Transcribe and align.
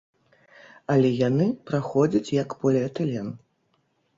Але 0.93 1.11
яны 1.17 1.47
праходзяць 1.73 2.33
як 2.41 2.57
поліэтылен. 2.65 3.33